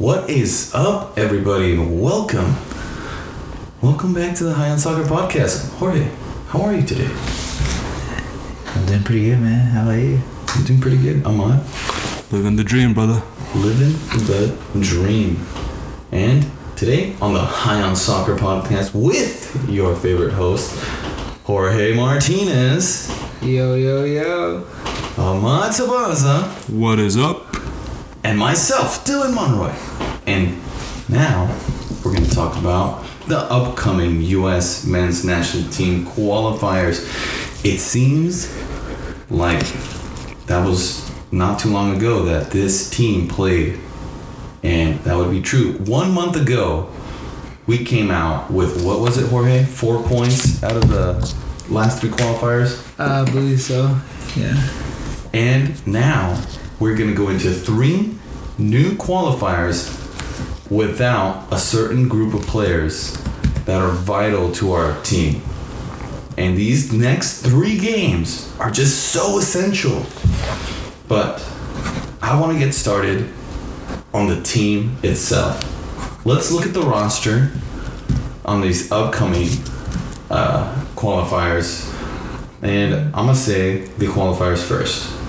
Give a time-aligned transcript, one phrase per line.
[0.00, 1.76] What is up, everybody?
[1.76, 2.56] Welcome.
[3.82, 5.68] Welcome back to the High on Soccer Podcast.
[5.74, 6.08] Jorge,
[6.48, 7.10] how are you today?
[8.74, 9.66] I'm doing pretty good, man.
[9.66, 10.18] How about you?
[10.48, 11.26] I'm doing pretty good.
[11.26, 11.58] I'm on.
[12.32, 13.22] Living the dream, brother.
[13.54, 13.92] Living
[14.24, 15.44] the dream.
[16.12, 16.46] And
[16.76, 20.78] today on the High on Soccer Podcast with your favorite host,
[21.44, 23.10] Jorge Martinez,
[23.42, 24.66] Yo, yo, yo.
[25.18, 27.49] Ahmad Tabaza, What is up?
[28.24, 29.72] And myself, Dylan Monroy.
[30.26, 30.58] And
[31.08, 31.46] now
[32.04, 34.84] we're going to talk about the upcoming U.S.
[34.84, 37.04] men's national team qualifiers.
[37.64, 38.54] It seems
[39.30, 39.64] like
[40.46, 43.78] that was not too long ago that this team played,
[44.62, 45.74] and that would be true.
[45.84, 46.90] One month ago,
[47.66, 49.64] we came out with what was it, Jorge?
[49.64, 51.12] Four points out of the
[51.68, 52.84] last three qualifiers.
[52.98, 53.96] Uh, I believe so.
[54.36, 54.68] Yeah.
[55.32, 56.42] And now
[56.80, 58.14] we're going to go into three
[58.58, 59.98] new qualifiers
[60.70, 63.12] without a certain group of players
[63.66, 65.42] that are vital to our team.
[66.38, 70.06] And these next three games are just so essential.
[71.06, 71.46] But
[72.22, 73.28] I want to get started
[74.14, 75.62] on the team itself.
[76.24, 77.52] Let's look at the roster
[78.44, 79.48] on these upcoming
[80.30, 81.86] uh, qualifiers.
[82.62, 85.19] And I'm going to say the qualifiers first.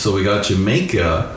[0.00, 1.28] So we got Jamaica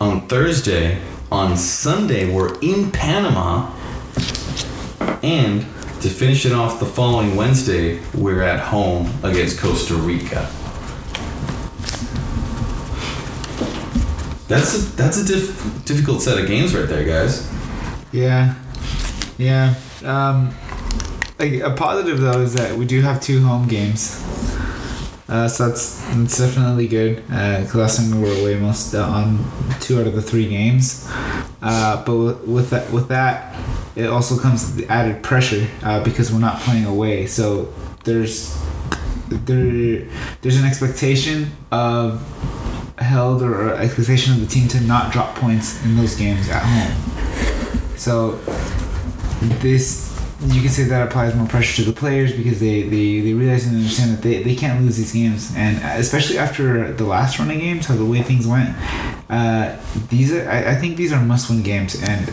[0.00, 0.98] on Thursday.
[1.30, 3.70] On Sunday, we're in Panama.
[5.22, 5.60] And
[6.00, 10.50] to finish it off the following Wednesday, we're at home against Costa Rica.
[14.48, 17.46] That's a, that's a diff, difficult set of games right there, guys.
[18.10, 18.54] Yeah.
[19.36, 19.74] Yeah.
[20.02, 20.54] Um,
[21.38, 24.18] like, a positive, though, is that we do have two home games.
[25.26, 27.16] Uh, so that's, that's definitely good.
[27.26, 29.44] Because last time we were away most uh, on
[29.80, 31.08] two out of the three games.
[31.62, 33.56] Uh, but with, with that, with that,
[33.96, 37.26] it also comes the added pressure uh, because we're not playing away.
[37.26, 37.72] So
[38.04, 38.60] there's
[39.28, 40.06] there
[40.42, 42.20] there's an expectation of
[42.98, 47.96] held or expectation of the team to not drop points in those games at home.
[47.96, 48.32] So
[49.62, 53.32] this you can say that applies more pressure to the players because they, they, they
[53.32, 57.38] realize and understand that they, they can't lose these games and especially after the last
[57.38, 58.74] run of games how the way things went
[59.30, 59.76] uh,
[60.08, 62.30] these are I, I think these are must win games and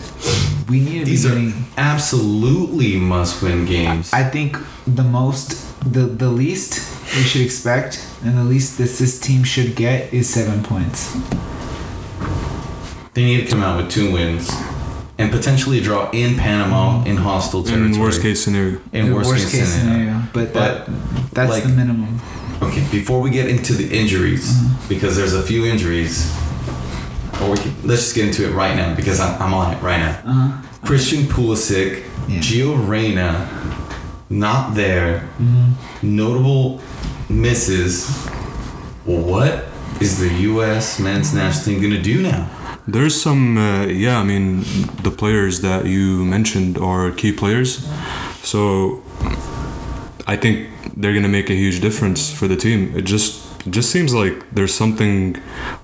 [0.71, 4.13] we need to These be are absolutely must win games.
[4.13, 4.57] I think
[4.87, 5.49] the most
[5.81, 6.79] the the least
[7.15, 11.13] we should expect and the least this this team should get is seven points.
[13.13, 14.49] They need to come out with two wins
[15.17, 17.07] and potentially a draw in Panama mm-hmm.
[17.07, 17.93] in hostile territory.
[17.93, 18.79] In worst case scenario.
[18.91, 20.21] In The worst, case, scenario.
[20.33, 22.19] But, But, that that's like- the minimum.
[22.61, 24.87] Okay, before we get into the injuries, mm-hmm.
[24.87, 26.31] because there's a few injuries,
[27.41, 29.81] or we can, let's just get into it right now because I'm, I'm on it
[29.81, 30.21] right now.
[30.23, 30.61] Uh-huh.
[30.85, 32.39] Christian Pulisic, Yeah.
[32.39, 33.49] Gio Reyna,
[34.29, 35.27] not there.
[35.39, 36.15] Mm-hmm.
[36.15, 36.79] Notable
[37.29, 38.07] misses.
[39.05, 39.65] What
[39.99, 40.99] is the U.S.
[40.99, 42.70] men's national team gonna do now?
[42.87, 44.61] There's some, uh, yeah, I mean,
[45.03, 47.87] the players that you mentioned are key players.
[48.43, 49.03] So
[50.27, 52.93] I think they're going to make a huge difference for the team.
[52.95, 55.35] It just it just seems like there's something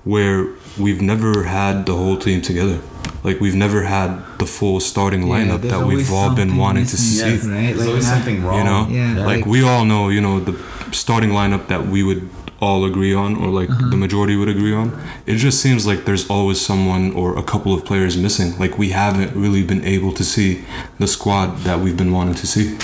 [0.04, 0.48] where
[0.78, 2.80] we've never had the whole team together.
[3.22, 6.86] Like we've never had the full starting lineup there's that we've all been something wanting
[6.86, 7.20] to see.
[7.20, 7.74] Yeah, right?
[7.74, 8.58] There's Like always something wrong.
[8.58, 10.54] You know, Yeah, like like- we all know, you know, the
[10.92, 12.28] starting lineup that we would
[12.60, 13.90] all agree on, or like Uh-huh.
[13.90, 14.92] the majority would agree on.
[15.26, 18.58] It just seems like there's always someone or a couple of players missing.
[18.58, 20.64] Like we haven't really been able to see
[20.98, 22.76] the squad that we've been wanting to see.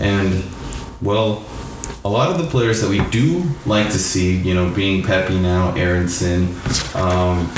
[0.00, 0.42] And
[1.00, 1.44] well,
[2.04, 5.38] a lot of the players that we do like to see, you know, being Pepi
[5.38, 6.48] now, Aaronson,
[6.94, 7.48] um,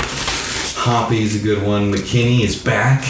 [0.75, 1.91] Hoppe's a good one.
[1.91, 3.03] McKennie is back.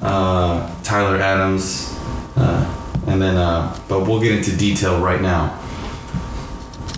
[0.00, 1.88] Uh, Tyler Adams,
[2.36, 2.64] uh,
[3.06, 5.56] and then, uh, but we'll get into detail right now.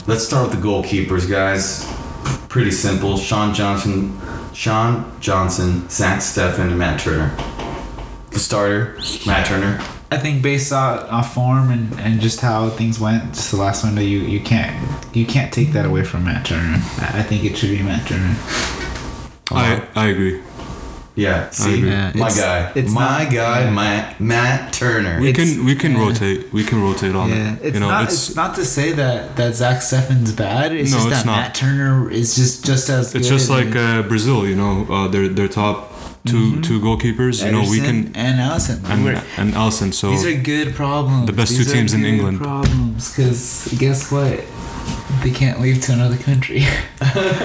[0.07, 1.91] Let's start with the goalkeepers, guys.
[2.49, 3.17] Pretty simple.
[3.17, 4.21] Sean Johnson,
[4.53, 7.35] Sean Johnson, Zach Steffen, and Matt Turner.
[8.31, 9.83] The starter, Matt Turner.
[10.11, 13.83] I think based on off form and, and just how things went, just the last
[13.83, 14.77] window, you, you can't
[15.17, 16.83] you can't take that away from Matt Turner.
[16.99, 18.37] I, I think it should be Matt Turner.
[19.51, 20.43] I I agree.
[21.17, 21.91] Yeah, see, agree.
[21.91, 23.71] Yeah, my it's- guy, it's my not- guy, yeah.
[23.71, 25.21] Matt Matt Turner.
[25.21, 25.99] We It's- can we can yeah.
[26.01, 26.53] rotate.
[26.53, 27.59] We can rotate on Yeah, it.
[27.63, 28.05] it's you know, not.
[28.05, 30.73] it's It's, not to say that that Zach Steffen's bad.
[30.73, 31.37] It's No, just it's that not.
[31.41, 33.15] Matt Turner is just just as.
[33.15, 34.45] it's good just like uh, Brazil.
[34.47, 35.93] You know, uh, their their top
[36.27, 37.45] 2 two goalkeepers.
[37.45, 38.79] You know, we can and Alisson.
[38.91, 39.07] and
[39.37, 39.93] and Alisson.
[39.95, 41.27] So these are good problems.
[41.27, 42.41] the best two These are teams in England.
[42.41, 44.41] Problems, because guess what?
[45.23, 46.63] They can't leave to another country.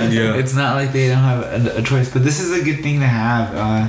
[0.09, 0.35] Yeah.
[0.35, 2.11] it's not like they don't have a, a choice.
[2.11, 3.87] But this is a good thing to have, uh,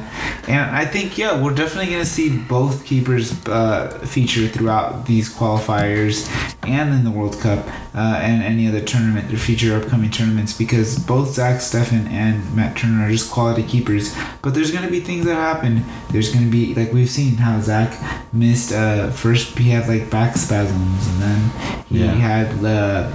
[0.49, 6.29] and I think yeah, we're definitely gonna see both keepers uh, feature throughout these qualifiers
[6.67, 10.99] and in the World Cup uh, and any other tournament or future upcoming tournaments because
[10.99, 14.15] both Zach Steffen and Matt Turner are just quality keepers.
[14.43, 15.85] But there's gonna be things that happen.
[16.11, 17.91] There's gonna be like we've seen how Zach
[18.35, 18.73] missed.
[18.73, 21.41] Uh, first he had like back spasms, and then
[21.89, 22.13] he Yeah.
[22.13, 23.11] had uh,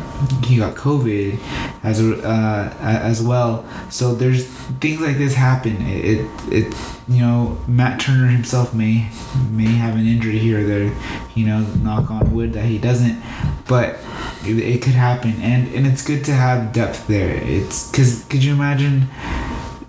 [0.60, 1.40] got COVID
[1.84, 3.66] as uh, as well.
[3.90, 4.46] So there's
[4.80, 5.78] things like this happen.
[5.82, 6.76] It, it it
[7.08, 9.10] you know Matt Turner himself may
[9.50, 10.96] may have an injury here or there.
[11.36, 13.22] You know, knock on wood that he doesn't,
[13.68, 13.98] but
[14.44, 15.34] it, it could happen.
[15.42, 17.40] And and it's good to have depth there.
[17.44, 19.08] It's because could you imagine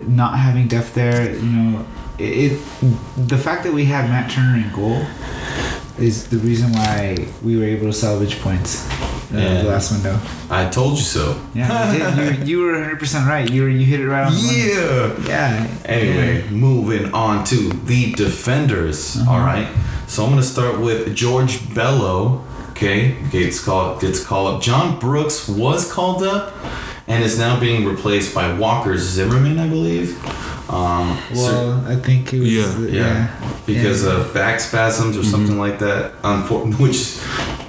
[0.01, 1.33] not having depth there?
[1.33, 1.85] You know,
[2.17, 2.59] it, it
[3.27, 5.05] the fact that we had Matt Turner in goal
[5.99, 8.87] is the reason why we were able to salvage points.
[9.33, 9.61] Uh, Yeah.
[9.63, 10.19] The last window.
[10.49, 11.35] I told you so.
[11.53, 12.39] Yeah, you, did.
[12.39, 13.49] you, you were 100 percent right.
[13.49, 14.67] You were you hit it right on the money.
[15.27, 15.27] Yeah.
[15.27, 15.67] Yeah.
[15.85, 19.17] Anyway, moving on to the defenders.
[19.17, 19.31] Uh-huh.
[19.31, 19.67] All right.
[20.07, 22.43] So I'm gonna start with George Bello.
[22.71, 24.61] Okay, gets called gets called up.
[24.61, 26.53] John Brooks was called up,
[27.07, 30.15] and is now being replaced by Walker Zimmerman, I believe.
[30.69, 32.49] Um, so- Well, I think it was.
[32.53, 32.63] Yeah.
[32.65, 33.27] uh, yeah,
[33.65, 34.11] because Yeah.
[34.17, 36.21] of back spasms or something like that.
[36.21, 37.17] Unfor- which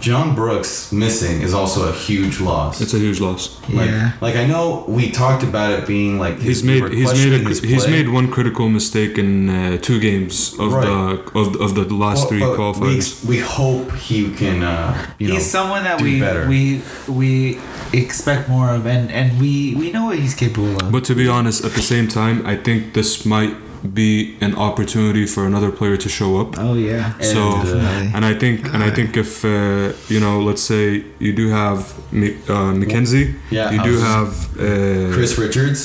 [0.08, 2.80] John Brooks missing is also a huge loss.
[2.84, 3.42] It's a huge loss.
[3.80, 4.12] like, yeah.
[4.26, 7.32] like I know we talked about it being like He's his- we made he's made
[7.46, 10.86] a, he's made one critical mistake in uh, two games of Right.
[10.86, 13.06] the of, of the last Well, three but qualifiers.
[13.24, 16.48] We, we hope he can, uh, you know, he's someone that we better.
[16.48, 16.80] we
[17.20, 17.58] we
[17.92, 20.90] expect more of, and and we we know what he's capable of.
[20.96, 25.26] But to be honest, at the same time, I think this might be an opportunity
[25.26, 26.58] for another player to show up.
[26.58, 27.12] oh yeah.
[27.20, 31.04] So, And, uh, And I think, and I think if uh, you know, let's say
[31.18, 31.78] you do have
[32.12, 34.28] uh, McKenzie, Yeah, you do have
[34.58, 35.80] uh, Chris Richards.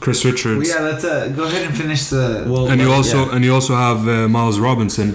[0.00, 2.44] Chris well, Richards, yeah, let's uh, go ahead and finish the.
[2.46, 2.96] Well, and you yeah.
[2.96, 5.08] also and you also have uh, Miles Robinson,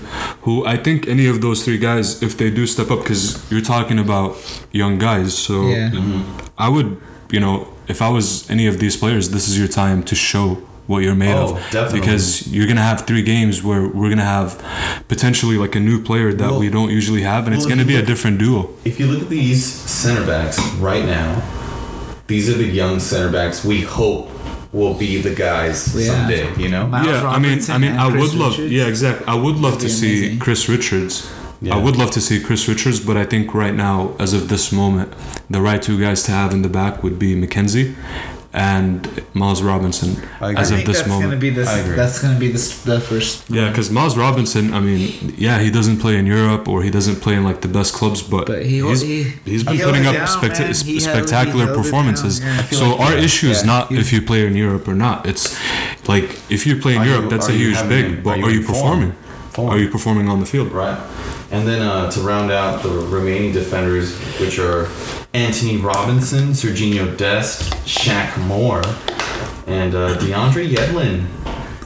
[0.45, 3.67] who I think any of those three guys, if they do step up, because you're
[3.75, 4.29] talking about
[4.71, 5.91] young guys, so Yeah.
[5.91, 6.21] Mhm.
[6.57, 6.89] I would,
[7.31, 10.47] you know, if I was any of these players, this is your time to show
[10.93, 11.61] what you're made Oh, of.
[11.71, 11.99] definitely.
[11.99, 14.49] Because you're gonna have three games where we're gonna have
[15.07, 17.77] potentially like a new player that Well- we don't usually have, and it's well, if
[17.79, 18.69] gonna you be a different duo.
[18.85, 19.61] If you look at these
[20.01, 21.29] center backs right now,
[22.27, 24.29] these are the young center backs we hope
[24.71, 26.07] will be the guys Yeah.
[26.07, 26.47] someday.
[26.57, 26.87] You know.
[26.87, 28.71] Miles yeah, I mean, I mean, I Chris would love, Richards.
[28.77, 29.25] yeah, exactly.
[29.27, 30.39] I would love That'd to be see amazing.
[30.39, 31.27] Chris Richards.
[31.61, 31.75] Yeah.
[31.75, 34.71] I would love to see Chris Richards, but I think right now, as of this
[34.73, 35.13] moment,
[35.49, 37.93] the right two guys to have in the back would be McKenzie
[38.53, 40.21] and Miles Robinson.
[40.39, 40.53] I.
[40.53, 41.29] As of think this that's moment.
[41.31, 41.95] gonna be the I agree.
[41.95, 43.49] that's gonna be the, the first.
[43.49, 47.17] Yeah, because Miles Robinson, I mean, yeah, he doesn't play in Europe or he doesn't
[47.21, 50.05] play in like the best clubs, but, But he he's, he, he's been he putting
[50.05, 52.39] up down, specta- sp- He spectacular held performances.
[52.39, 52.63] down, yeah.
[52.79, 53.67] So like, our yeah, issue is yeah.
[53.73, 55.25] not if you play in Europe or not.
[55.25, 55.57] It's
[56.07, 58.05] like if you play in Are Europe, you- that's a huge big.
[58.05, 59.11] an- but are you are you in performing?
[59.51, 59.69] Form.
[59.69, 60.71] Are you performing on the field?
[60.71, 60.97] Right.
[61.53, 64.89] And then uh, to round out the remaining defenders, which are
[65.35, 68.81] Antonee Robinson, Serginho Dest, Shaq Moore,
[69.67, 71.27] and uh, DeAndre Yedlin.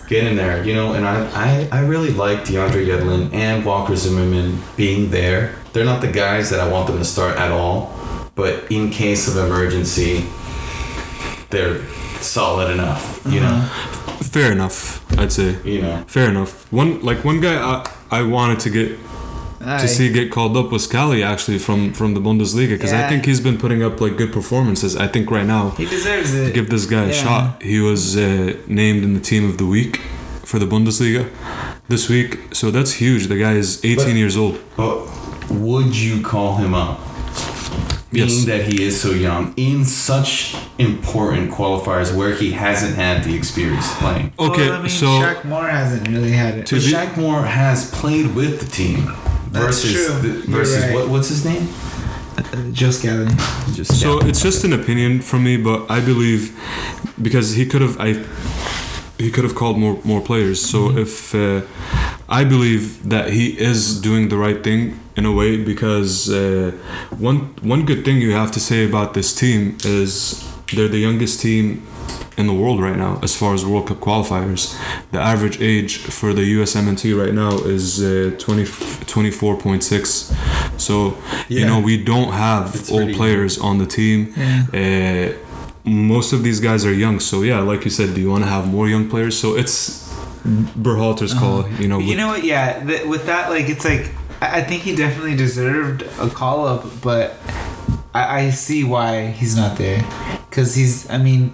[0.07, 3.93] Get in there, you know, and I, I, I really like DeAndre Yedlin and Walker
[3.93, 5.55] Zimmerman being there.
[5.73, 7.93] They're not the guys that I want them to start at all,
[8.35, 10.25] but in case of emergency,
[11.49, 11.85] they're
[12.21, 13.69] solid enough, you know.
[14.21, 15.61] Fair enough, I'd say.
[15.63, 16.05] You know.
[16.07, 16.71] Fair enough.
[16.71, 18.97] One like one guy I, I wanted to get
[19.59, 19.79] Aye.
[19.81, 23.25] to see get called up was Scally actually from from the Bundesliga because I think
[23.25, 24.95] he's been putting up like good performances.
[24.95, 26.53] I think right now he deserves it.
[26.53, 27.61] give this guy a shot.
[27.61, 29.97] He was uh, named in the team of the week
[30.45, 31.29] for the Bundesliga
[31.89, 33.27] this week, so that's huge.
[33.27, 34.59] The guy is 18 But- years old.
[34.75, 35.07] But
[35.49, 36.99] would you call him up?
[38.09, 38.45] Being Yes.
[38.45, 43.93] that he is so young in such important qualifiers where he hasn't had the experience
[43.95, 44.31] playing.
[44.39, 46.65] Okay, well, I mean, so Shaq Moore hasn't really had it.
[46.67, 50.19] To But be- Shaq Moore has played with the team That's versus true.
[50.21, 50.93] the, versus right.
[50.95, 51.67] what what's his name?
[52.37, 53.27] Uh, Joe Scally.
[53.73, 56.51] Just so it's just an opinion from me, but I believe
[57.21, 58.13] because he could have I
[59.17, 60.61] he could have called more more players.
[60.61, 60.97] So Mm-hmm.
[61.05, 61.61] if uh,
[62.29, 66.71] I believe that he is doing the right thing in a way because uh,
[67.17, 71.39] one one good thing you have to say about this team is they're the youngest
[71.41, 71.87] team
[72.37, 74.77] in the world right now as far as World Cup qualifiers.
[75.11, 80.79] The average age for the USMNT right now is uh, 20, 24.6.
[80.79, 81.17] So,
[81.49, 84.33] you know, we don't have It's old pretty- players on the team.
[84.37, 84.65] Yeah.
[84.73, 85.33] Uh,
[85.89, 87.19] most of these guys are young.
[87.19, 89.39] So, yeah, like you said, do you want to have more young players?
[89.39, 90.05] So it's
[90.45, 91.99] Berhalter's call, you know.
[91.99, 92.43] You know what?
[92.43, 96.67] Yeah, th- with that, like, it's like I I think he definitely deserved a call
[96.67, 97.35] up, but
[98.13, 100.03] I, I see why he's not there,
[100.49, 101.09] because he's.
[101.09, 101.53] I mean,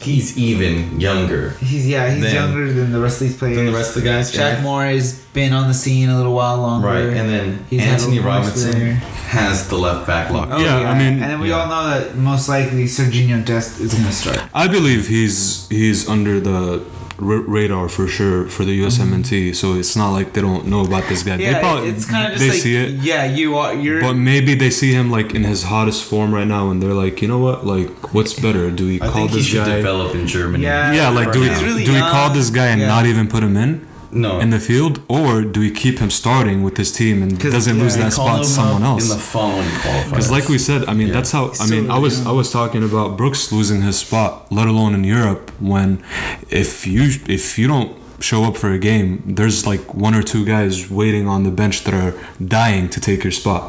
[0.00, 3.56] He's even younger he's yeah, he's Then- younger than the rest of these players.
[3.56, 4.32] than the rest of the guys.
[4.32, 6.88] Shaq And I- Moore has been on the scene a little while longer.
[6.88, 8.94] Right, and then He's had Antonee Robinson there.
[9.28, 10.48] has the left back lock.
[10.50, 11.56] Oh, Yeah, I mean- and then we Yeah.
[11.60, 14.40] all know that most likely Serginho Dest is going to start.
[14.54, 16.80] I believe he's he's under the
[17.20, 19.30] r- radar for sure for the USMNT.
[19.30, 19.52] Mm-hmm.
[19.54, 21.36] So it's not like they don't know about this guy.
[21.36, 22.90] Yeah, they probably it's kind of just they like see it.
[23.02, 24.00] yeah, you are you're.
[24.00, 27.20] But maybe they see him like in his hottest form right now, and they're like,
[27.22, 27.64] you know what?
[27.66, 28.70] Like, what's better?
[28.70, 29.76] Do we I call think this should guy?
[29.76, 30.64] develop in Germany.
[30.64, 30.92] Yeah.
[30.92, 32.88] yeah, like do we really do we call this guy and Yeah.
[32.88, 34.40] not even put him in No.
[34.40, 37.82] in the field, or do we keep him starting with his team and doesn't yeah,
[37.82, 39.04] lose that spot to someone else?
[39.04, 40.10] In the following qualifiers.
[40.10, 41.14] Because like we said, I mean Yeah.
[41.14, 42.30] that's how I So, mean I was yeah.
[42.30, 45.52] I was talking about Brooks losing his spot, let alone in Europe.
[45.60, 46.02] When
[46.62, 47.92] if you if you don't
[48.30, 51.84] show up for a game, there's like one or two guys waiting on the bench
[51.84, 52.12] that are
[52.58, 53.64] dying to take your spot.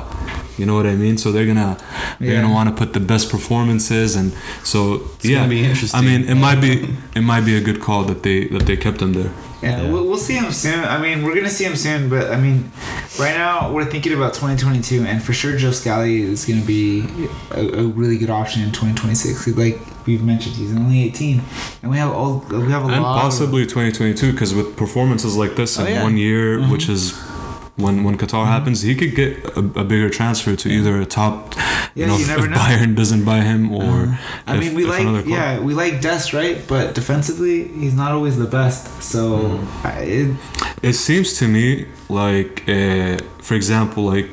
[0.58, 1.18] You know what I mean?
[1.18, 1.78] So they're gonna
[2.20, 2.42] they're Yeah.
[2.42, 4.34] gonna want to put the best performances, and
[4.64, 4.80] so
[5.16, 6.00] It's yeah, gonna be interesting.
[6.00, 6.72] I mean, it might be
[7.16, 9.32] it might be a good call that they that they kept him there.
[9.62, 9.92] Yeah, Yeah.
[9.92, 10.84] We'll, we'll see him soon.
[10.84, 12.72] I mean, we're gonna see him soon, but I mean,
[13.20, 17.02] right now we're thinking about 2022, and for sure Joe Scally is gonna be
[17.52, 19.48] a, a really good option in 2026.
[19.56, 21.42] Like we've mentioned, he's only 18,
[21.84, 23.18] and we have all we have a and lot.
[23.18, 26.04] of- possibly 2022 because with performances like this Oh, in yeah.
[26.04, 26.72] one year Mhm.
[26.72, 27.14] which is
[27.82, 31.54] when when Qatar happens he could get a, a bigger transfer to either a top
[31.56, 32.58] Yeah, you know you if, never if know.
[32.58, 36.58] Bayern doesn't buy him or I if- mean, we like yeah, we like Dest, right?
[36.68, 38.82] But defensively, he's not always the best.
[39.04, 39.88] So Mm-hmm.
[39.88, 40.30] I, it,
[40.90, 44.32] it seems to me like uh, for example like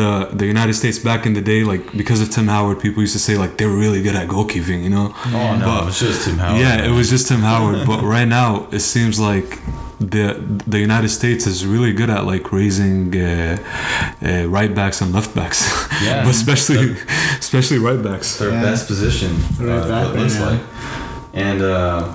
[0.00, 3.14] the the United States back in the day like because of Tim Howard people used
[3.14, 5.98] to say like they're really good at goalkeeping you know Oh no, But- it was
[6.00, 6.60] just Tim Howard.
[6.60, 7.86] yeah, it was just Tim Howard.
[7.86, 9.50] but right now, it seems like
[10.00, 13.56] the the United States is really good at like raising uh,
[14.22, 15.60] uh, right backs and left backs.
[16.02, 16.22] Yeah.
[16.24, 16.96] but especially
[17.38, 18.38] especially right backs.
[18.38, 18.62] their Yeah.
[18.62, 19.30] best position.
[19.58, 20.60] Right uh, back it looks right like.
[21.34, 22.14] And uh,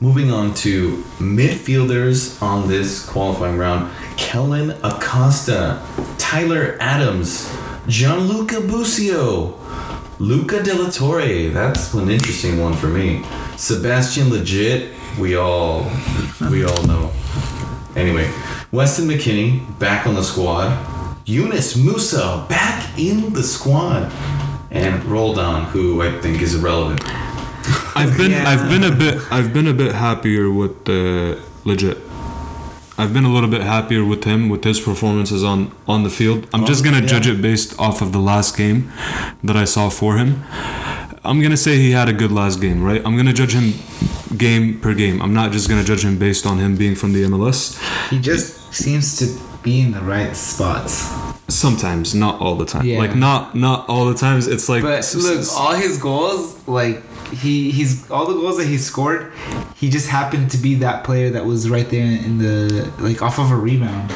[0.00, 5.80] moving on to midfielders on this qualifying round: Kellyn Acosta,
[6.18, 7.50] Tyler Adams,
[7.88, 9.54] Gianluca Busio,
[10.18, 11.50] Luca De La Torre.
[11.50, 13.24] That's an interesting one for me.
[13.56, 14.92] Sebastian Lletget.
[15.18, 15.90] We all
[16.50, 17.10] we all know.
[17.96, 18.30] Anyway,
[18.70, 20.76] Weston McKennie back on the squad.
[21.24, 24.12] Yunus Musah back in the squad.
[24.70, 27.00] And Roldan, who I think is irrelevant.
[27.96, 28.48] I've been Yeah.
[28.48, 31.98] I've been a bit I've been a bit happier with the Lletget.
[32.98, 36.46] I've been a little bit happier with him with his performances on on the field.
[36.52, 37.06] I'm just Oh, gonna yeah.
[37.12, 38.92] judge it based off of the last game
[39.42, 40.42] that I saw for him.
[41.26, 43.02] I'm gonna say he had a good last game, right?
[43.04, 43.74] I'm gonna judge him
[44.36, 45.20] game per game.
[45.22, 47.78] I'm not just gonna judge him based on him being from the MLS.
[48.10, 49.26] he just seems to
[49.62, 51.10] be in the right spots.
[51.48, 52.84] Sometimes, not all the time.
[52.86, 52.98] Yeah.
[52.98, 54.46] Like not not all the times.
[54.48, 57.02] It's like But s- look, s- all his goals, like
[57.32, 59.32] he he's all the goals that he scored,
[59.76, 63.38] he just happened to be that player that was right there in the like off
[63.38, 64.10] of a rebound.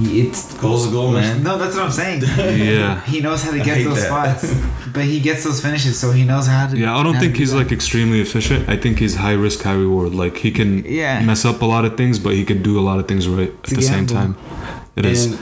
[0.00, 1.42] He- It's Goal's a goal, man.
[1.42, 2.22] no, that's what I'm saying.
[2.38, 3.00] yeah.
[3.02, 4.06] He knows how to get those that.
[4.40, 4.54] spots,
[4.94, 6.76] but he gets those finishes, so he knows how to.
[6.76, 7.64] Yeah, I don't think to he's do that.
[7.64, 8.68] like extremely efficient.
[8.68, 10.14] I think he's high risk, high reward.
[10.14, 11.20] Like he can Yeah.
[11.22, 13.52] mess up a lot of things, but he can do a lot of things right
[13.62, 14.36] It's at the same time.
[14.96, 15.26] It is.
[15.26, 15.38] And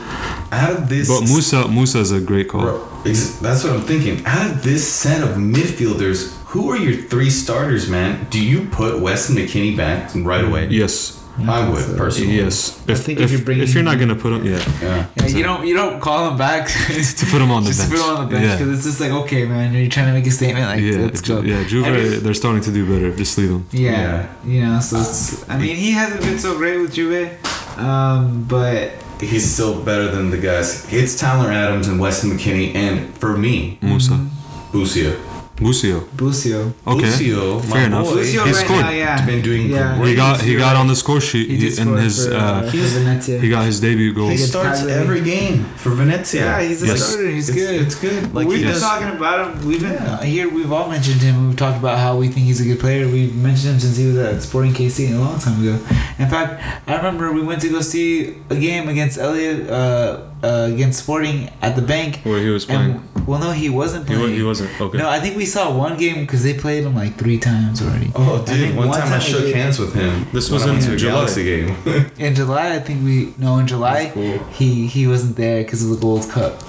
[0.52, 2.60] out of this, But Musah Musah is a great call.
[2.62, 4.24] Bro, that's what I'm thinking.
[4.26, 8.26] Out of this set of midfielders, who are your three starters, man?
[8.30, 10.68] Do you put Weston McKennie back right away?
[10.68, 11.17] Yes.
[11.46, 12.36] I would personally.
[12.36, 12.78] Yes.
[12.88, 15.06] I If, think if, if you're bringing if you're not gonna put him, yeah, Yeah.
[15.16, 16.66] Yeah, you don't you don't call him back
[17.20, 17.92] to put him on the just bench.
[17.92, 18.56] to put him on the bench Yeah.
[18.56, 21.20] because it's just like okay, man, you're trying to make a statement like yeah, let's
[21.20, 21.42] go.
[21.42, 23.14] Yeah, Juve, I mean- they're starting to do better.
[23.16, 23.66] Just leave them.
[23.72, 25.48] Yeah, you know, so it's.
[25.48, 27.30] I mean, he hasn't been so great with Juve,
[27.78, 30.86] um, but He's still better than the guys.
[30.92, 34.28] It's Tyler Adams and Weston McKennie, and for me, Musah,
[34.70, 35.18] Busio.
[35.60, 36.00] Busio.
[36.16, 36.72] Busio.
[36.86, 38.04] Okay, Busio, my fair enough.
[38.06, 38.80] boy, Busio he right scored.
[38.80, 39.96] now, yeah, been doing Yeah.
[39.98, 40.10] great.
[40.10, 42.38] He got he got on the score sheet He he, did in his for, uh,
[42.38, 43.40] uh, for Venezia.
[43.40, 44.28] he got his debut goal.
[44.28, 46.44] He starts every game for Venezia.
[46.44, 47.02] Yeah, he's a Yes.
[47.04, 47.28] starter.
[47.28, 47.82] He's It's- good.
[47.82, 48.34] It's good.
[48.34, 49.66] Like we've been does- talking about him.
[49.66, 50.22] We've been Yeah.
[50.22, 50.48] here.
[50.48, 51.48] We've all mentioned him.
[51.48, 53.08] We've talked about how we think he's a good player.
[53.08, 55.76] We've mentioned him since he was at Sporting KC a long time ago.
[56.20, 60.68] In fact, I remember we went to go see a game against Elliot uh, uh,
[60.72, 62.20] against Sporting at the bank.
[62.24, 62.92] Where he was playing.
[62.92, 64.34] And well, no, he wasn't He, playing.
[64.34, 64.96] he wasn't okay.
[64.98, 68.10] No, I think we saw one game because they played him like three times already.
[68.14, 68.74] Oh, dude!
[68.76, 70.26] One, one time, I shook hands with him.
[70.32, 71.12] This was in to a July.
[71.14, 71.76] Galaxy game.
[72.18, 74.38] In July, I think we no in July cool.
[74.50, 76.62] he he wasn't there because of the Gold Cup.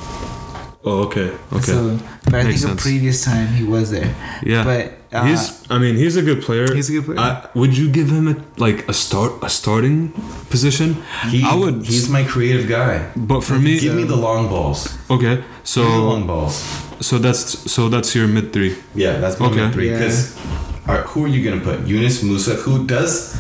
[0.85, 1.61] Oh, okay, okay.
[1.61, 2.79] So, but I Makes think sense.
[2.79, 4.15] a previous time he was there.
[4.43, 5.69] yeah, But uh, he's.
[5.69, 6.73] I mean, he's a good player.
[6.73, 7.19] He's a good player.
[7.19, 10.13] I, would you give him a like a start a starting
[10.49, 10.95] position?
[11.27, 11.85] He, I would.
[11.85, 13.11] He's my creative guy.
[13.17, 14.87] but for me, Give me the long balls.
[15.09, 15.43] okay.
[15.65, 16.55] Give me the long balls.
[17.01, 18.77] So that's so that's your mid three.
[18.95, 19.57] Yeah, that's my Okay.
[19.65, 19.89] mid three.
[19.91, 19.97] Yeah.
[19.99, 20.37] Because
[21.11, 21.85] who are you gonna put?
[21.87, 23.35] Yunus Musah, who does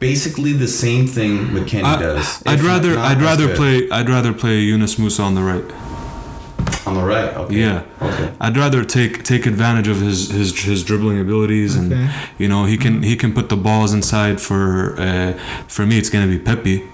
[0.00, 2.42] basically the same thing McKennie I- does.
[2.44, 3.56] I'd rather I'd rather good.
[3.56, 5.64] play I'd rather play Yunus Musah on the right.
[6.86, 7.36] On the right.
[7.36, 7.54] Okay.
[7.56, 7.82] Yeah.
[8.00, 8.32] Okay.
[8.40, 12.08] I'd rather take take advantage of his his, his dribbling abilities and Okay.
[12.38, 15.32] you know he can he can put the balls inside for uh,
[15.68, 16.84] for me it's gonna be Pepi.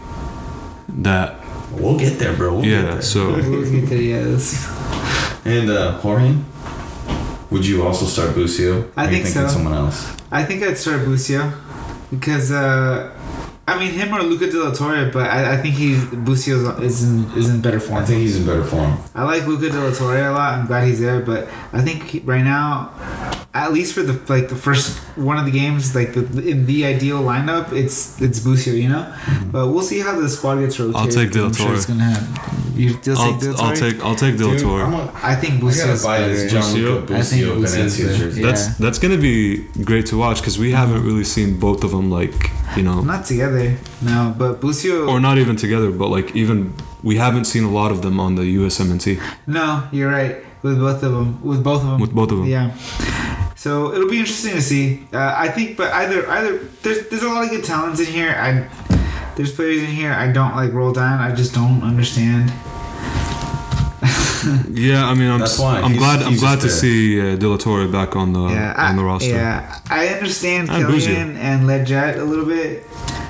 [0.88, 1.36] That
[1.72, 2.52] We'll get there, bro.
[2.54, 2.82] We'll get yeah.
[2.82, 3.02] there.
[3.02, 4.56] So We'll get there, yeah, that's-
[5.44, 6.34] And uh, Jorge,
[7.50, 8.72] would you also start Busio?
[8.96, 9.54] I Or you think thinking so.
[9.54, 9.98] Someone else.
[10.30, 11.50] I think I'd start Busio
[12.10, 13.10] because uh,
[13.66, 17.04] I mean him or Luca De La Torre, but I, I think he Busio is
[17.04, 18.02] in is in better form.
[18.02, 18.98] I think he's in better form.
[19.14, 20.58] I like Luca De La Torre a lot.
[20.58, 22.90] I'm glad he's there, but I think he- right now,
[23.54, 26.84] at least for the like the first one of the games, like the in the
[26.86, 29.04] ideal lineup, it's it's Busio, you know.
[29.04, 29.50] Mm-hmm.
[29.52, 30.96] But we'll see how the squad gets rotated.
[30.96, 32.74] I'll take De La I'm sure it's gonna happen.
[32.74, 33.66] You still take De La Torre?
[33.68, 34.82] I'll take I'll take De La Torre.
[34.86, 36.34] I'm a- I think I gotta buy better.
[36.34, 38.40] this Gianluca I think Busio Busio's Venezia jersey.
[38.40, 38.46] Yeah.
[38.48, 41.06] That's that's gonna be great to watch because we haven't mm-hmm.
[41.06, 44.34] really seen both of them like you know Not together, no.
[44.36, 45.06] But Busio.
[45.08, 48.34] or not even together, but like even we haven't seen a lot of them on
[48.36, 50.36] the USMNT No, you're right.
[50.62, 52.46] With both of them, with both of them, with both of them.
[52.46, 52.70] yeah.
[53.56, 55.06] So it'll be interesting to see.
[55.12, 58.30] Uh, I think, but either either there's there's a lot of good talents in here.
[58.38, 58.68] I
[59.36, 61.18] there's players in here I don't like Roldan.
[61.20, 62.52] I just don't understand.
[64.70, 65.80] Yeah, I mean, I'm, That's why.
[65.80, 66.76] I'm He's- glad I'm glad to there.
[66.82, 69.28] see uh, De La Torre back on the yeah, on the I, roster.
[69.30, 69.78] yeah.
[69.90, 71.14] I understand And Busio.
[71.14, 72.84] Kellyn and Lletget a little bit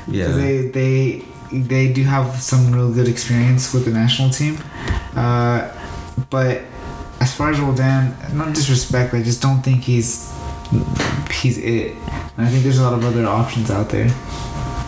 [0.09, 0.29] Yeah.
[0.29, 4.57] they they they do have some real good experience with the national team.
[5.15, 5.69] Uh,
[6.31, 6.63] but
[7.21, 10.33] as far as Roldan, not disrespect, I just don't think he's
[11.41, 11.93] he's it.
[12.37, 14.09] And I think there's a lot of other options out there.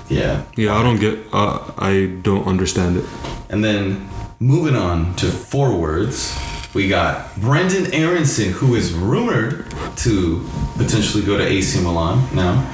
[0.09, 0.43] yeah.
[0.57, 1.19] Yeah, I don't get.
[1.33, 3.05] Uh, I don't understand it.
[3.51, 4.09] And then
[4.41, 6.37] moving on to forwards,
[6.75, 9.67] we got Brenden Aaronson, who is rumored
[9.99, 12.71] to potentially go to AC Milan now.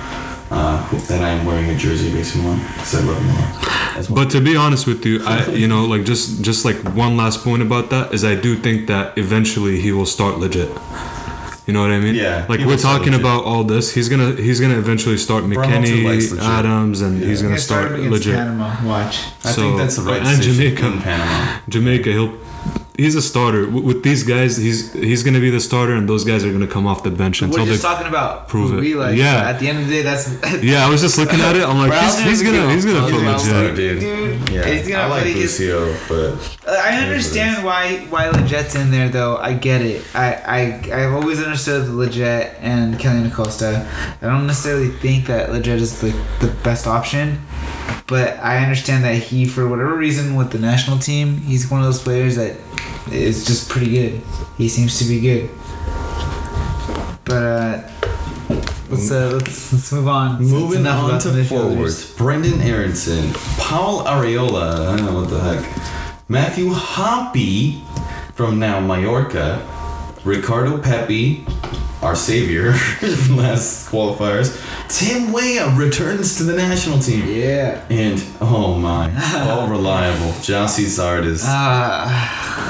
[0.51, 4.07] Uh, hope that I am wearing a jersey of AC Milan because I love Milan.
[4.11, 7.45] But to be honest with you, I you know like just just like one last
[7.45, 10.71] point about that is I do think that eventually he will start Lletget.
[11.67, 12.15] You know what I mean?
[12.17, 13.93] Yeah, Like we're talking about all this.
[13.95, 16.43] He's gonna he's gonna eventually start Bremerton McKennie, likes Lletget.
[16.59, 17.27] Adams, and Yeah.
[17.29, 18.35] he's gonna Yeah, start Lletget.
[18.35, 18.75] Panama.
[18.85, 19.19] Watch.
[19.45, 20.87] I so- think that's the uh, right and decision Jamaica.
[20.87, 21.59] in Panama.
[21.69, 22.33] Jamaica, he'll
[23.03, 24.57] he's a starter with, with these guys.
[24.67, 27.37] He's he's gonna be the starter, and those guys are gonna come off the bench
[27.43, 28.97] until We're just talking about prove it.
[28.97, 29.17] like.
[29.17, 29.51] Yeah.
[29.51, 30.25] At the end of the day, that's
[30.71, 31.63] Yeah, I was just looking at it.
[31.69, 33.77] I'm like, he's, he's gonna he's gonna He's put gonna Lletget.
[33.77, 34.01] Dude.
[34.01, 36.31] Dude, Yeah, he's gonna I like play his- Lucio, but
[36.67, 37.83] Uh, I understand why
[38.13, 39.37] why Lletget's in there though.
[39.37, 40.05] I get it.
[40.15, 40.27] I
[40.59, 40.61] I
[40.99, 43.71] I've always understood Lletget and Kelly Acosta.
[44.23, 47.27] I don't necessarily think that Lletget is like the best option,
[48.07, 51.87] but I understand that he, for whatever reason, with the national team, he's one of
[51.87, 52.57] those players that
[53.13, 54.21] is just pretty good.
[54.59, 55.51] He seems to be good.
[57.25, 57.91] But uh,
[58.89, 60.43] let's uh, let's let's move on.
[60.43, 66.71] Moving on to forwards, Brenden Aaronson, Paul Arriola, I don't know what the heck, Matthew
[66.71, 67.85] Hoppe
[68.35, 69.65] from now Mallorca,
[70.25, 71.45] Ricardo Pepi,
[72.03, 74.57] our savior from last qualifiers,
[74.89, 77.85] Tim Weah returns to the national team, Yeah.
[77.91, 79.13] and oh my,
[79.51, 81.45] all reliable, Gyasi Zardes.
[81.47, 82.70] Uh,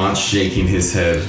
[0.00, 1.26] I'm shaking his head.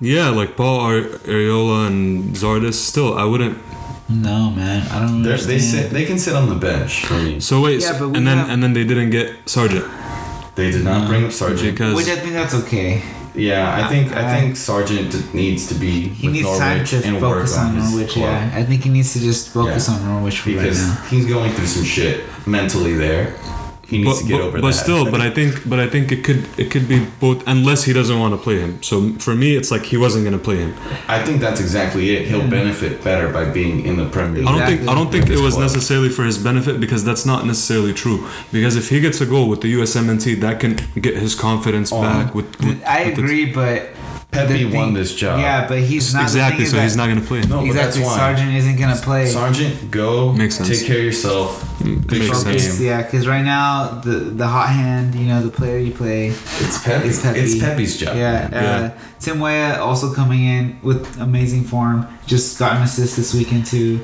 [0.00, 2.74] Yeah, like Paul Ar- Arriola and Zardes.
[2.74, 3.58] Still, I wouldn't.
[4.08, 4.86] no, man.
[4.90, 7.40] I don't They're, they sit, they can sit on the bench for me.
[7.40, 9.84] So wait, Yeah, so- but we and then have- and then they didn't get Sargent
[10.54, 11.70] They did not bring up Sargent.
[11.72, 13.00] because Which I think that's okay.
[13.34, 16.84] Yeah, I think I, I- think Sargent needs to be He with needs Norwich time
[17.02, 18.10] to and work focus on, on his Norwich.
[18.10, 18.24] club.
[18.28, 19.94] Yeah, I think he needs to just focus Yeah.
[19.94, 20.94] on Norwich for right because now.
[21.08, 23.32] he's going through some shit mentally there.
[23.92, 24.82] He needs but, to get but, over but that.
[24.84, 27.92] still, but I think but I think it could it could be both unless he
[27.92, 28.82] doesn't want to play him.
[28.82, 30.72] So for me, it's like he wasn't gonna play him.
[31.08, 32.26] I think that's exactly it.
[32.28, 34.48] He'll benefit better by being in the Premier League.
[34.48, 35.64] I don't think I don't think it was club.
[35.68, 38.26] necessarily for his benefit because that's not necessarily true.
[38.50, 42.00] Because if he gets a goal with the USMNT, that can get his confidence Oh.
[42.00, 42.34] back.
[42.34, 43.90] With, with I with the- agree, but
[44.32, 45.40] Pepi won this job.
[45.40, 46.64] Yeah, but he's not exactly.
[46.64, 47.42] thing is So he's not gonna play.
[47.42, 48.00] No, but exactly.
[48.00, 48.16] that's why.
[48.16, 49.26] Sargent isn't gonna play.
[49.26, 50.70] Sargent, go Makes sense.
[50.70, 51.71] take care of yourself.
[51.82, 52.80] Fix Makes sense.
[52.80, 56.82] Yeah, because right now the the hot hand, you know, the player you play, It's
[56.82, 57.08] Pepi.
[57.08, 57.40] It's Pepi.
[57.40, 58.16] It's Pepi's job.
[58.16, 58.94] Yeah, Yeah.
[58.94, 62.06] Uh, Tim Weah also coming in with amazing form.
[62.26, 64.00] Just got an assist this weekend too.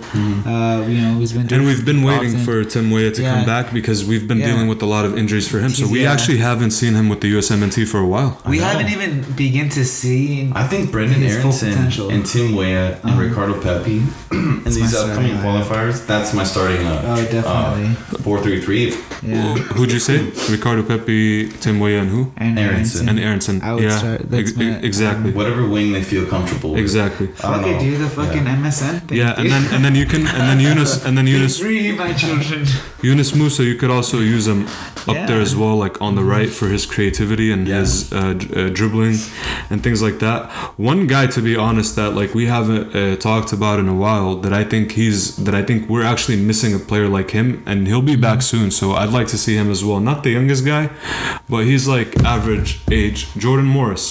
[0.46, 2.44] Uh, you know, he's been doing And we've been waiting often.
[2.44, 3.36] for Tim Weah to Yeah.
[3.36, 4.48] come back because we've been Yeah.
[4.52, 5.70] dealing with a lot of injuries for him.
[5.70, 6.12] So we yeah.
[6.12, 8.40] actually haven't seen him with the USMNT for a while.
[8.48, 10.50] We haven't even begin to see.
[10.54, 14.94] I think Brenden His full Aaronson and Tim Weah and Um, Ricardo Pepi and these
[14.94, 15.42] upcoming lineup.
[15.64, 17.86] qualifiers, that's my starting uh, Oh, definitely.
[17.90, 18.94] uh, four three three.
[19.26, 19.54] Yeah.
[19.76, 20.18] Who'd you say?
[20.50, 22.32] Ricardo Pepi, Tim Weah, and who?
[22.36, 23.08] And Aaronson.
[23.08, 23.60] And Aaronson.
[23.62, 26.80] I would yeah, start- that's ex- my- exactly, Whatever wing they feel comfortable with.
[26.80, 27.26] exactly.
[27.28, 27.80] I don't Fuck it, know.
[27.80, 28.56] do the fucking Yeah.
[28.56, 29.18] MSN thing.
[29.18, 29.52] Yeah, and dude.
[29.52, 32.66] then and then you can and then Yunus and then Yunus Free my children.
[33.02, 34.66] Yunus Musah, you could also use him
[35.06, 35.26] up Yeah.
[35.26, 37.80] there as well, like on the right for his creativity and Yeah.
[37.80, 38.18] his uh,
[38.56, 39.16] uh, dribbling
[39.70, 40.40] and things like that.
[40.76, 44.30] One guy, to be honest, that like we haven't uh, talked about in a while,
[44.44, 47.86] that I think he's that I think we're actually missing a player like him, and
[47.88, 48.70] he'll be back soon.
[48.70, 50.00] So I'd like to see him as well.
[50.00, 50.84] Not the youngest guy,
[51.52, 53.18] but he's like average age.
[53.44, 54.06] Jordan Morris,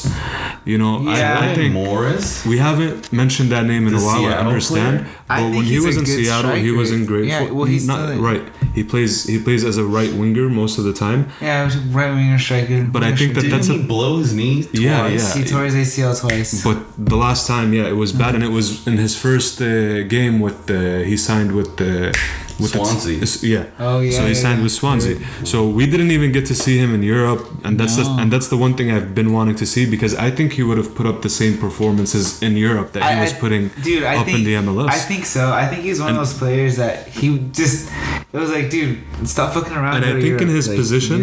[0.72, 1.40] you know, Yeah.
[1.42, 1.74] I, I think.
[1.74, 2.46] Morris.
[2.52, 4.26] We haven't mentioned that name in The a while.
[4.26, 5.14] I understand, player?
[5.28, 7.26] But think when he was in good Seattle, he was in great.
[7.34, 8.44] Yeah, well, he's not still- right.
[8.78, 9.14] He plays.
[9.34, 11.22] He plays as a right winger most of the time.
[11.42, 12.80] Yeah, was right winger striker.
[12.96, 14.80] But I think that Didn't that's a- he blow his knee twice?
[14.88, 15.34] Yeah, yeah.
[15.38, 16.64] he tore his ACL twice.
[16.64, 16.78] But
[17.14, 20.36] the last time, yeah, it was bad, and it was in his first uh, game
[20.46, 20.82] with the.
[21.12, 22.16] He signed with the.
[22.60, 23.22] With the- Swansea.
[23.22, 23.66] s- yeah.
[23.80, 24.12] oh yeah.
[24.18, 24.64] so he yeah, signed yeah.
[24.64, 25.18] with Swansea.
[25.46, 28.48] So we didn't even get to see him in Europe, and that's the, and that's
[28.48, 31.06] the one thing I've been wanting to see because I think he would have put
[31.06, 34.26] up the same performances in Europe that he I- was I- putting dude, I up
[34.26, 34.90] think, in the MLS.
[34.90, 35.52] I think so.
[35.54, 37.90] I think he's one And- of those players that he just.
[38.34, 39.96] It was like, dude, stop fucking around.
[39.98, 41.22] And I to think in his Like, position-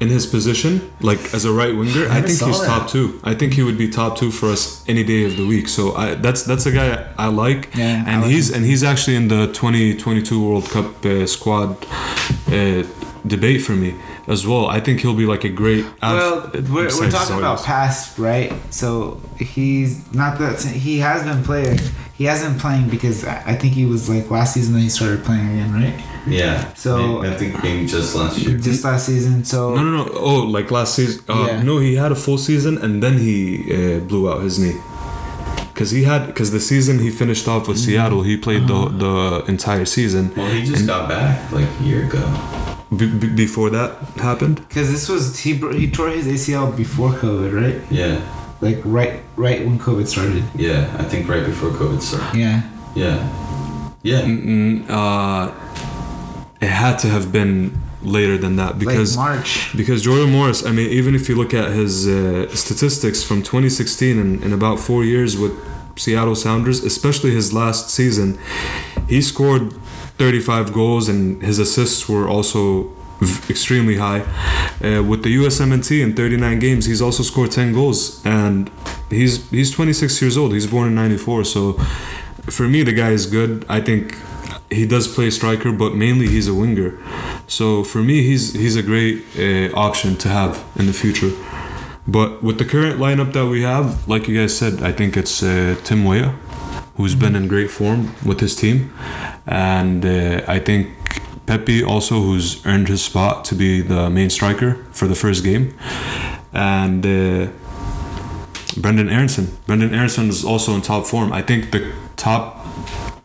[0.00, 2.66] in his position, like as a right winger, I, never think he's that.
[2.66, 3.20] top two.
[3.22, 5.68] I think he would be top two for us any day of the week.
[5.68, 6.88] So I, that's that's a guy
[7.18, 11.04] I like, Yeah, I and like he's and he's actually in the 2022 World Cup
[11.04, 11.76] uh, squad
[12.48, 12.82] uh,
[13.26, 13.94] debate for me
[14.26, 14.66] as well.
[14.66, 15.84] I think he'll be like a great.
[16.02, 18.52] Well, we're, we're besides talking about past, right?
[18.70, 21.78] So he's not that he has been playing.
[22.16, 25.24] He hasn't playing because I I think he was like last season that he started
[25.24, 26.04] playing again, right?
[26.26, 26.74] Yeah.
[26.74, 28.58] So- I think maybe just last year.
[28.58, 29.44] Just last season.
[29.44, 30.10] So No, no, no.
[30.14, 31.22] Oh, like last season.
[31.28, 31.62] Uh, Yeah.
[31.62, 34.76] No, he had a full season and then he uh, blew out his knee.
[35.78, 37.86] Cause he had, cause the season he finished off with Mm-hmm.
[37.98, 38.88] Seattle, he played Uh-huh.
[38.88, 39.16] the the
[39.54, 40.24] entire season.
[40.36, 42.24] Well, he just got back like a year ago.
[43.00, 43.90] B- b- before that
[44.28, 47.78] happened, because this was he he tore his ACL before COVID, right?
[48.00, 48.14] Yeah.
[48.66, 49.14] Like right
[49.46, 50.42] right when COVID started.
[50.56, 50.80] Yeah.
[51.02, 52.34] I think right before COVID started.
[52.44, 52.62] Yeah.
[53.02, 53.16] Yeah.
[54.10, 54.22] Yeah.
[54.22, 55.44] Mm, uh,
[56.60, 57.54] it had to have been
[58.02, 59.76] later than that because like March.
[59.76, 60.64] because Jordan Morris.
[60.64, 64.78] I mean, even if you look at his uh, statistics from 2016 and in about
[64.78, 65.52] four years with
[65.96, 68.38] Seattle Sounders, especially his last season,
[69.08, 69.72] he scored
[70.18, 72.90] 35 goals and his assists were also
[73.50, 74.20] extremely high.
[74.80, 78.70] Uh, with the USMNT in 39 games, he's also scored 10 goals and
[79.10, 80.52] he's he's 26 years old.
[80.52, 81.72] He's born in 94, so
[82.44, 83.64] for me the guy is good.
[83.68, 84.16] I think
[84.70, 86.98] he does play striker, but mainly he's a winger.
[87.46, 91.32] So for me, he's he's a great uh, option to have in the future.
[92.06, 95.42] But with the current lineup that we have, like you guys said, I think it's
[95.42, 96.30] uh, Tim Weah,
[96.96, 98.92] who's been in great form with his team,
[99.46, 100.88] and uh, I think
[101.46, 105.74] Pepi also, who's earned his spot to be the main striker for the first game,
[106.52, 107.04] and.
[107.06, 107.48] Uh,
[108.80, 109.46] Brenden Aaronson.
[109.66, 111.32] Brenden Aaronson is also in top form.
[111.32, 112.64] I think the top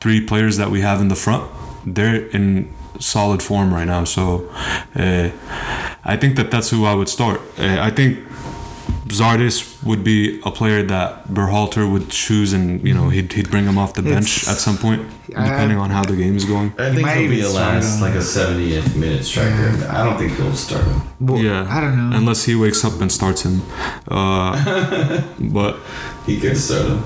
[0.04, 1.44] three players that we have in the front,
[1.96, 2.68] they're in
[3.00, 4.04] solid form right now.
[4.04, 4.24] So
[5.04, 5.30] uh,
[6.14, 7.40] I think that that's who I would start.
[7.58, 8.20] Uh, I think
[9.20, 13.66] Zardes would be a player that Berhalter would choose, and you know he'd, he'd bring
[13.66, 15.02] him off the bench It's- at some point,
[15.38, 16.70] I- depending on how the game is going.
[16.78, 19.70] I think might he'll be a last, on- like a 70th minute striker.
[19.98, 21.02] I don't think he'll start him.
[21.20, 22.18] Well, yeah, I don't know.
[22.18, 23.62] Unless he wakes up and starts him,
[24.10, 25.22] uh,
[25.58, 25.74] but
[26.26, 27.02] He could start him.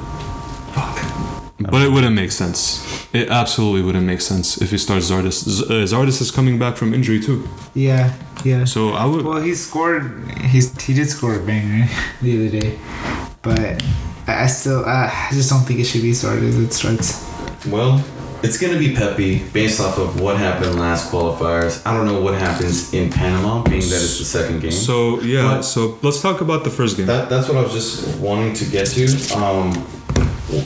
[1.60, 2.86] But it wouldn't make sense.
[3.13, 5.43] It absolutely wouldn't make sense if he starts Zardes.
[5.50, 8.13] Z- uh, Zardes is coming back from injury too, yeah,
[8.46, 8.63] yeah.
[8.65, 9.26] so I would.
[9.26, 10.30] Well, he scored.
[10.52, 11.88] He's he did score a banger
[12.22, 12.78] the other day,
[13.41, 13.60] but
[14.28, 17.26] I I still uh, I just don't think it should be started as it starts.
[17.65, 18.04] Well,
[18.43, 21.82] it's going to be Pepi based off of what happened last qualifiers.
[21.88, 24.72] I don't know what happens in Panama, being that it's the second game.
[24.72, 27.08] So yeah, But- so let's talk about the first game.
[27.08, 29.06] That, that's what I was just wanting to get to.
[29.36, 29.74] Um,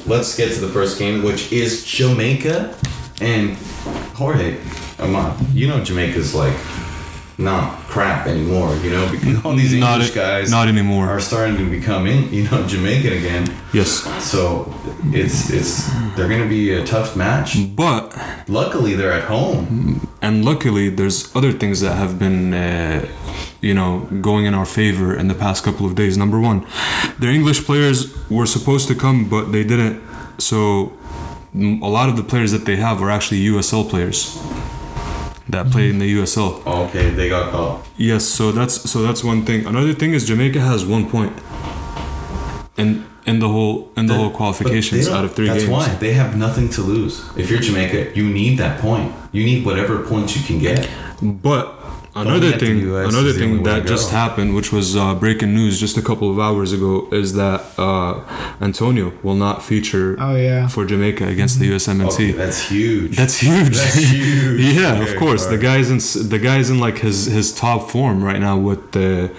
[0.05, 2.75] let's get to the first game, which is Jamaica
[3.21, 3.55] and
[4.15, 4.57] Jorge.
[4.99, 5.35] Amon.
[5.53, 6.55] You know Jamaica's like
[7.37, 8.75] not crap anymore.
[8.83, 11.07] You know because all these not English guys not anymore.
[11.07, 13.43] are starting to become in, you know Jamaican again.
[13.73, 13.89] yes,
[14.23, 14.71] So
[15.05, 17.57] it's it's they're gonna be a tough match.
[17.75, 18.15] but
[18.47, 20.07] Luckily they're at home.
[20.21, 23.07] and luckily there's other things that have been, uh,
[23.61, 26.17] you know, going in our favor in the past couple of days.
[26.17, 26.65] Number one,
[27.19, 30.01] their English players were supposed to come, but they didn't.
[30.39, 30.93] So
[31.53, 34.37] a lot of the players that they have are actually USL players
[35.51, 36.23] that play in the mm-hmm.
[36.23, 36.87] USL.
[36.87, 37.85] Okay, they got caught.
[37.97, 39.65] Yes, so that's so that's one thing.
[39.65, 41.33] Another thing is Jamaica has one point
[42.77, 45.71] in in the whole in the whole qualifications out of three that's games.
[45.71, 47.23] why they have nothing to lose.
[47.37, 49.13] If you're Jamaica, you need that point.
[49.31, 50.89] You need whatever points you can get.
[51.21, 51.80] But
[52.15, 55.79] another thing, another is the only thing that just happened, which was uh, breaking news
[55.79, 58.19] just a couple of hours ago, is that uh,
[58.61, 60.67] Antonio will not feature Oh yeah.
[60.67, 62.13] for Jamaica against the USMNT.
[62.13, 63.15] Okay, that's huge.
[63.17, 63.75] That's huge.
[63.77, 64.59] That's huge.
[64.75, 65.45] yeah, Very of course.
[65.45, 69.31] The guy's in the guy's in like his his top form right now with the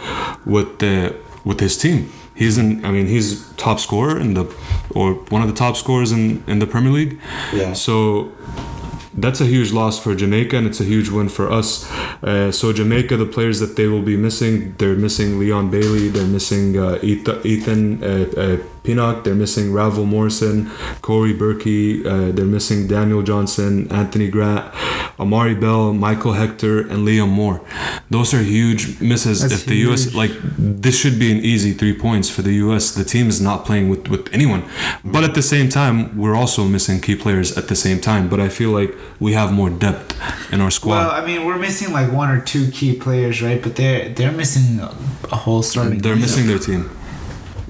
[0.47, 2.11] with the with his team.
[2.35, 2.83] He's in.
[2.85, 4.45] I mean, he's top scorer in the
[4.91, 7.21] or one of the top scorers in in the Premier League.
[7.53, 7.75] yeah.
[7.75, 8.33] So
[9.15, 11.91] that's a huge loss for Jamaica, and it's a huge win for us.
[12.23, 16.27] Uh, so Jamaica, the players that they will be missing, they're missing Leon Bailey, they're
[16.27, 20.71] missing uh, Ethan, uh, uh, Pinnock, they're missing Ravel Morrison,
[21.03, 24.75] Corey Berkey, uh, they're missing Daniel Johnson, Anthony Grant,
[25.21, 27.61] Amari Bell, Michael Hector, and Liam Moore.
[28.11, 29.41] Those are huge misses.
[29.41, 32.93] That's if the US like this should be an easy three points for the US.
[32.93, 34.65] The team is not playing with with anyone,
[35.05, 38.29] but at the same time, we're also missing key players at the same time.
[38.29, 40.17] But I feel like we have more depth
[40.53, 40.97] in our squad.
[40.97, 43.63] Well, I mean, we're missing like one or two key players, right?
[43.63, 44.95] But they're they're missing a,
[45.31, 45.99] a whole starting.
[45.99, 46.21] They're lineup.
[46.21, 46.91] missing their team.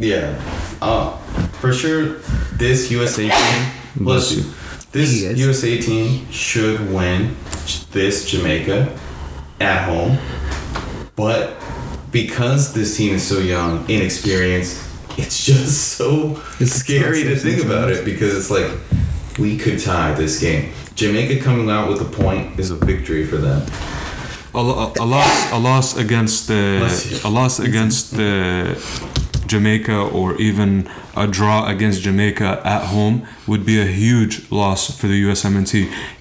[0.02, 0.40] Yeah.
[0.80, 1.16] Uh,
[1.60, 2.18] for sure,
[2.54, 4.52] this USA team, Bless bless you.
[4.90, 5.38] This.
[5.38, 7.36] USA team should win
[7.92, 8.98] this Jamaica
[9.60, 10.18] at home.
[11.14, 11.54] But
[12.10, 14.82] because this team is so young, inexperienced,
[15.16, 18.70] it's just so It's scary to think about it because it's like
[19.38, 20.72] we could tie this game.
[20.94, 23.62] Jamaica coming out with a point is a victory for them.
[24.54, 28.76] A, lo- a loss, a loss against the, a loss against the
[29.52, 35.06] Jamaica, or even a draw against Jamaica at home would be a huge loss for
[35.06, 35.72] the USMNT.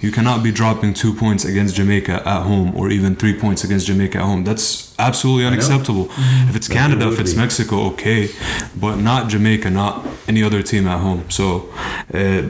[0.01, 3.87] You cannot be dropping two points against Jamaica at home, or even three points against
[3.87, 4.43] Jamaica at home.
[4.43, 6.05] That's absolutely unacceptable.
[6.49, 7.35] If it's Canada, if it's.
[7.41, 8.29] Mexico, okay,
[8.79, 11.21] but not Jamaica, not any other team at home.
[11.29, 11.69] So,
[12.13, 12.43] uh,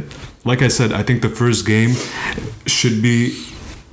[0.43, 1.93] like I said, I think the first game
[2.65, 3.17] should be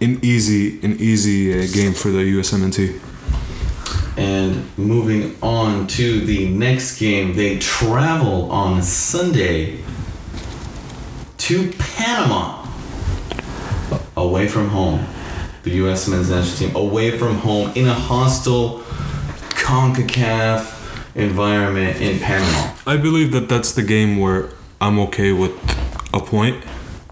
[0.01, 3.08] an easy, an easy uh, game for the USMNT.
[4.19, 9.79] And moving on to the next game, they travel on Sunday
[11.39, 12.67] to Panama
[14.17, 15.07] away from home.
[15.63, 16.09] The U.S.
[16.09, 18.81] men's national team away from home in a hostile
[19.55, 22.75] CONCACAF environment in Panama.
[22.89, 24.51] I believe that that's the game where
[24.81, 25.53] I'm okay with
[26.13, 26.65] a point.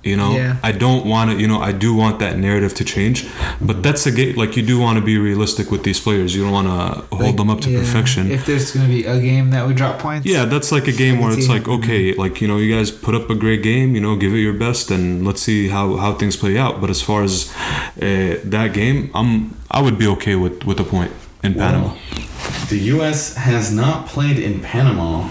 [0.06, 0.56] You know, Yeah.
[0.62, 1.34] I don't want to.
[1.42, 3.26] You know, I do want that narrative to change,
[3.60, 4.34] but that's a game.
[4.42, 6.28] Like you do want to be realistic with these players.
[6.34, 7.80] You don't want to hold them up to Yeah.
[7.80, 8.30] perfection.
[8.30, 10.24] If there's gonna be a game that we drop points.
[10.26, 11.76] Yeah, that's like a game where it's see like, it.
[11.78, 14.42] okay, like you know, you guys put up a great game, you know, give it
[14.48, 16.80] your best, and let's see how how things play out.
[16.80, 17.34] But as far as
[18.00, 19.30] uh, that game, I'm
[19.70, 21.10] I would be okay with with a point
[21.42, 21.88] in Panama.
[21.88, 21.96] Well,
[22.68, 23.34] the U.S.
[23.36, 25.28] has not played in Panama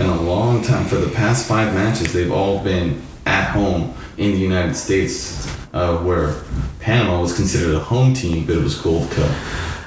[0.00, 0.84] in a long time.
[0.86, 2.88] For the past five matches, they've all been
[3.28, 6.34] at home in the United States, uh, where
[6.80, 9.30] Panama was considered a home team, but it was Gold Cup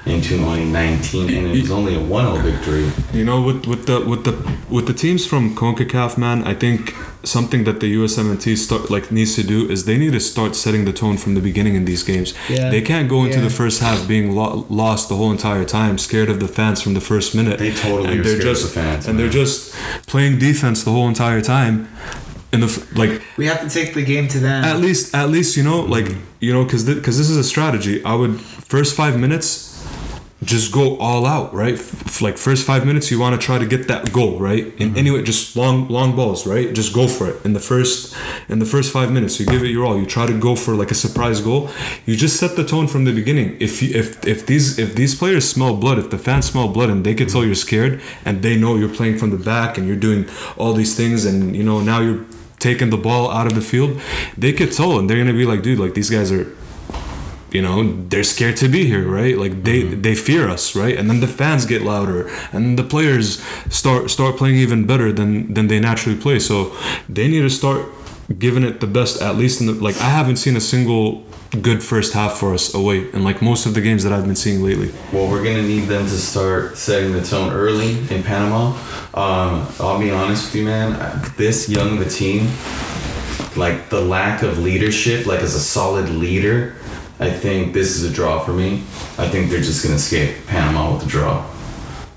[0.05, 2.85] in 2019, and it was only a 1-0 victory.
[3.17, 4.33] You know, with with the with the
[4.75, 9.35] with the teams from Concacaf, man, I think something that the USMNT start like needs
[9.35, 12.01] to do is they need to start setting the tone from the beginning in these
[12.11, 12.33] games.
[12.49, 12.69] Yeah.
[12.71, 13.43] They can't go into Yeah.
[13.49, 16.93] the first half being lo- lost the whole entire time, scared of the fans from
[16.95, 17.59] the first minute.
[17.59, 19.17] They totally and are they're scared of just the fans, and man.
[19.17, 19.57] they're just
[20.13, 21.75] playing defense the whole entire time.
[22.53, 24.63] In the like We have to take the game to them.
[24.63, 26.07] at least at least you know like
[26.39, 28.03] you know because because this is a strategy.
[28.03, 29.71] I would first five minutes
[30.43, 31.75] just go all out right?
[31.75, 34.65] F- like first five minutes you want to try to get that goal right?
[34.65, 34.97] In mm-hmm.
[34.97, 36.73] anyway just long long balls right?
[36.73, 37.45] Just go for it.
[37.45, 38.15] In the first
[38.49, 39.99] in the first five minutes you give it your all.
[39.99, 41.69] You try to go for like a surprise goal.
[42.05, 43.57] You just set the tone from the beginning.
[43.59, 46.89] If you if if these if these players smell blood if the fans smell blood
[46.89, 47.33] and they can mm-hmm.
[47.33, 50.73] tell you're scared and they know you're playing from the back and you're doing all
[50.73, 52.25] these things and you know now you're
[52.61, 53.99] taking the ball out of the field,
[54.37, 56.55] they could tell and they're gonna be like, dude, like these guys are,
[57.51, 59.37] you know, they're scared to be here, right?
[59.37, 60.01] Like they mm-hmm.
[60.01, 60.97] they fear us, right?
[60.97, 65.53] And then the fans get louder, and the players start start playing even better than
[65.53, 66.39] than they naturally play.
[66.39, 66.75] So
[67.09, 67.85] they need to start
[68.39, 69.21] giving it the best.
[69.21, 71.25] At least in the like, I haven't seen a single
[71.57, 74.35] good first half for us away, and like most of the games that I've been
[74.35, 74.91] seeing lately.
[75.11, 78.69] Well, we're gonna need them to start setting the tone early in Panama.
[79.13, 81.21] Um, I'll be honest with you, man.
[81.37, 82.47] This young of a team,
[83.57, 86.75] like the lack of leadership, like as a solid leader,
[87.19, 88.83] I think this is a draw for me.
[89.17, 91.45] I think they're just gonna escape Panama with a draw.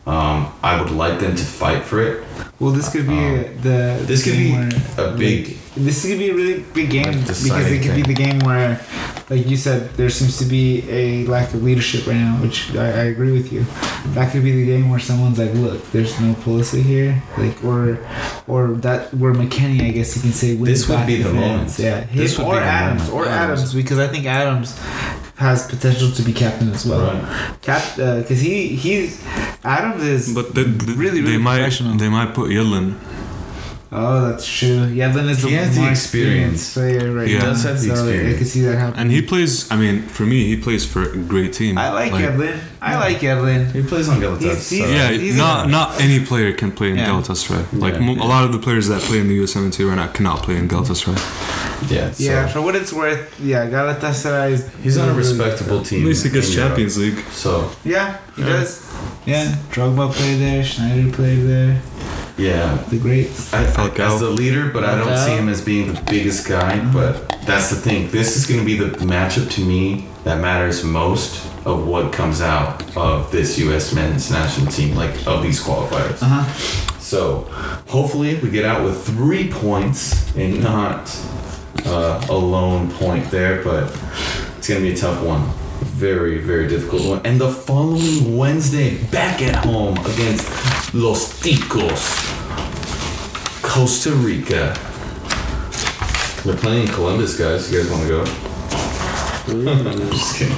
[0.07, 2.25] Um, I would like them to fight for it.
[2.61, 3.99] well, this could be Um, the.
[4.07, 4.68] This could be where,
[4.99, 8.03] a big, like, this could be a really big game Like because it could be
[8.03, 8.79] the game where,
[9.31, 12.87] like you said, there seems to be a lack of leadership right now, which I,
[12.87, 13.65] I agree with you.
[14.15, 17.99] That could be the game where someone's like, "Look, there's no Pulisic here," like, or,
[18.47, 21.35] or that where McKennie, I guess you can say, This would be the fans.
[21.35, 21.79] moment.
[21.79, 23.15] Yeah, him This would or be Adams, moment.
[23.15, 23.61] or Adams.
[23.61, 24.79] Adams, because I think Adams
[25.37, 27.13] has potential to be captain as well.
[27.13, 27.57] Right.
[27.63, 29.21] Cap, uh, because he he's
[29.65, 31.97] Adams is But they, they, really they might professional.
[31.97, 32.95] they might put Yedlin.
[33.97, 34.87] Oh, that's true.
[34.87, 36.63] Yeah, then is the He has the more experience.
[36.63, 38.99] experienced player right He does have the so I can see that happen.
[39.01, 39.71] And he plays.
[39.71, 41.79] I mean, for me, he plays for a great team.
[41.79, 42.59] I like, Yedlin.
[42.83, 43.71] I like Yedlin.
[43.73, 44.41] He plays on Galatasaray.
[44.41, 47.07] He's- he's- Yeah, He's not a- not any player can play in Yeah.
[47.09, 47.65] Galatasaray.
[47.73, 48.01] Like Yeah.
[48.01, 50.57] mo- a lot of the players that play in the U17 right now cannot play
[50.57, 51.19] in Galatasaray.
[51.89, 52.11] yeah.
[52.11, 54.65] So Yeah, for what it's worth, yeah, Galatasaray is.
[54.83, 56.01] he's on a respectable team.
[56.03, 56.69] At least he gets in Europe.
[56.71, 57.21] Champions League.
[57.33, 58.49] So Yeah, he Yeah.
[58.49, 58.81] does.
[59.27, 60.63] Yeah, Drogba played there.
[60.63, 61.77] Sneijder played there.
[62.37, 63.53] Yeah, The greats.
[63.53, 66.79] I, I, as the leader, but I don't see him as being the biggest guy.
[66.92, 68.11] But that's the thing.
[68.11, 72.40] This is going to be the matchup to me that matters most of what comes
[72.40, 73.94] out of this U.S.
[73.94, 76.23] men's national team, like of these qualifiers.
[76.23, 76.53] Uh huh.
[76.99, 77.42] So
[77.88, 81.14] hopefully we get out with three points and not
[81.87, 83.85] uh, a lone point there, but
[84.57, 85.49] it's gonna be a tough one.
[85.85, 87.20] Very, very difficult one.
[87.25, 92.03] And the following Wednesday, back at home against Los Ticos,
[93.62, 94.77] Costa Rica.
[96.44, 97.73] They're playing in Columbus, guys.
[97.73, 98.25] You guys want to go?
[100.11, 100.55] Just kidding.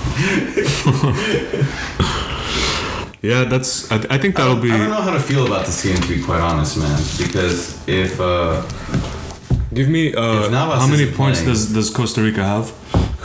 [3.23, 3.91] Yeah, that's.
[3.91, 4.71] I, I think that'll don't, be.
[4.73, 7.01] I don't know how to feel about this game, to be quite honest, man.
[7.19, 8.63] Because if uh,
[9.73, 10.15] Give me.
[10.15, 12.73] Uh, how many points playing- does does Costa Rica have?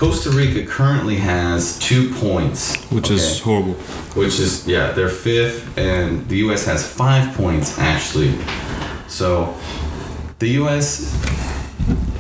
[0.02, 3.76] Costa Rica currently has two points, Which is horrible.
[4.16, 6.66] which is yeah, they're fifth, and the U.S.
[6.66, 8.34] has five points actually.
[9.08, 9.56] So
[10.40, 11.16] the U.S.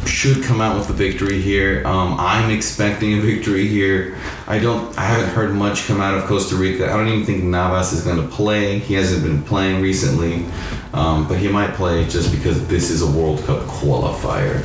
[0.05, 1.81] should come out with a victory here.
[1.87, 4.15] Um, I'm expecting a victory here.
[4.45, 4.95] I don't.
[4.95, 6.85] I haven't heard much come out of Costa Rica.
[6.85, 8.77] I don't even think Navas is going to play.
[8.77, 10.45] He hasn't been playing recently,
[10.93, 14.61] um, but he might play just because this is a World Cup qualifier.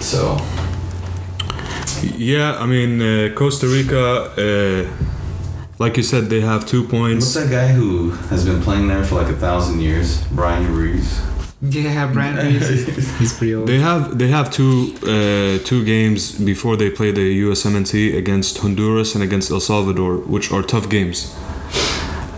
[0.00, 0.38] So
[2.02, 4.04] Yeah, I mean uh, Costa Rica.
[4.36, 5.06] Uh,
[5.78, 7.24] like you said, they have two points.
[7.24, 10.20] what's that guy who has been playing there for like a thousand years?
[10.28, 11.20] Bryan Ruiz.
[11.62, 12.68] Yeah, Brian Reeves.
[12.70, 13.66] is- He's pretty old.
[13.68, 19.14] They have they have two uh, two games before they play the USMNT against Honduras
[19.14, 21.34] and against El Salvador, which are tough games.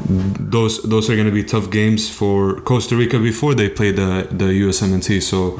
[0.09, 4.27] Those those are going to be tough games for Costa Rica before they play the
[4.31, 5.21] the USMNT.
[5.23, 5.59] So,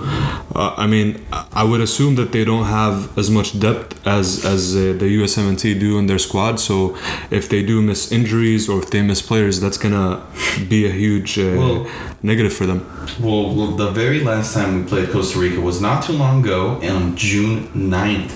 [0.55, 1.09] uh, I mean,
[1.53, 5.79] I- would assume that they don't have as much depth as as uh, the USMNT
[5.79, 6.59] do in their squad.
[6.61, 6.97] So,
[7.31, 10.21] if they do miss injuries or if they miss players, that's gonna
[10.69, 11.87] be a huge uh, Well-
[12.23, 12.81] negative for them.
[13.21, 16.79] Well, well, the very last time we played Costa Rica was not too long ago,
[16.95, 18.33] on June 9th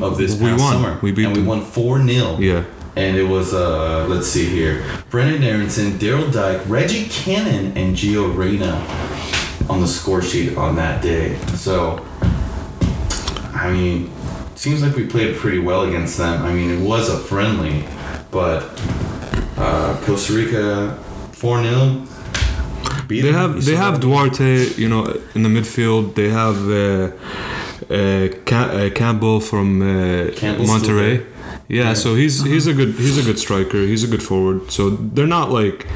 [0.00, 0.72] of this We past won.
[0.72, 0.92] summer.
[1.02, 2.36] We beat and we won 4 0.
[2.40, 2.62] Yeah.
[2.96, 8.34] And it was, uh, let's see here Brenden Aaronson, Daryl Dike, Reggie Cannon, and Gio
[8.34, 8.74] Reyna
[9.68, 11.36] on the score sheet on that day.
[11.56, 12.04] So,
[13.54, 14.10] I mean,
[14.54, 16.42] seems like we played pretty well against them.
[16.44, 17.84] I mean, it was a friendly,
[18.30, 18.62] but
[19.58, 20.98] uh, Costa Rica
[21.32, 22.06] 4 0.
[23.08, 25.04] They have they have Duarte, you know,
[25.34, 26.14] in the midfield.
[26.14, 27.12] They have uh,
[27.94, 29.84] uh, Cam- uh, Campbell from uh,
[30.70, 31.24] Monterrey.
[31.68, 33.78] Yeah, so he's he's a good he's a good striker.
[33.78, 34.70] He's a good forward.
[34.70, 35.86] So they're not like,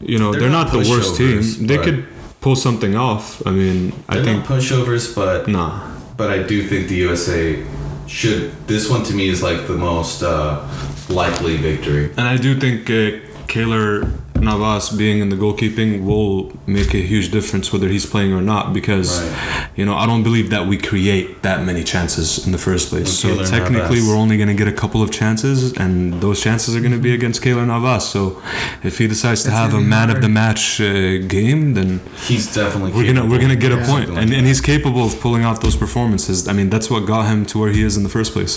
[0.00, 1.66] you know, They're they're, not not, the worst team.
[1.66, 2.06] They could
[2.40, 3.44] pull something off.
[3.46, 5.96] I mean, I think not pushovers, but nah.
[6.16, 7.64] but I do think the USA
[8.06, 8.52] should.
[8.66, 10.68] This one to me is like the most uh,
[11.08, 12.10] likely victory.
[12.16, 17.30] And I do think uh, Keylor Navas being in the goalkeeping will make a huge
[17.30, 19.68] difference whether he's playing or not because Right.
[19.76, 23.06] you know I don't believe that we create that many chances in the first place.
[23.08, 24.08] With so Keylor technically Navas.
[24.08, 26.98] we're only going to get a couple of chances and those chances are going to
[26.98, 28.08] be against Keylor Navas.
[28.08, 28.40] So
[28.82, 32.00] if he decides to That's have a gonna man of the match uh, game then
[32.26, 32.92] He's definitely.
[32.92, 33.86] we're going to we're going to get a Yeah.
[33.86, 36.46] point and, and he's capable of pulling out those performances.
[36.48, 38.54] I mean that's what got him to where he is in the first place.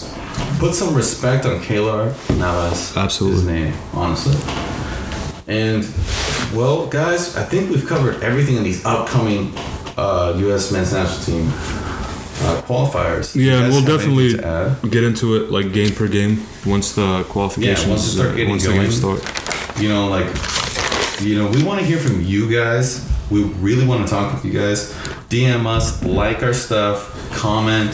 [0.59, 2.03] put some respect on Keylor
[2.37, 2.95] Navas.
[2.97, 3.37] Absolutely.
[3.39, 4.35] his name, honestly.
[5.49, 5.83] And
[6.53, 9.51] well, guys, I think we've covered everything in these upcoming
[9.97, 10.71] uh, U.S.
[10.71, 13.35] men's national team uh, qualifiers.
[13.35, 14.33] Yeah, and we'll definitely
[14.89, 18.51] get into it like game per game once the qualifications once you start uh, getting
[18.51, 18.81] once the going.
[18.81, 19.79] games start.
[19.79, 20.27] you know, like,
[21.21, 23.05] you know, we want to hear from you guys.
[23.31, 24.93] We really want to talk with you guys.
[25.29, 27.91] DM us, like our stuff, comment,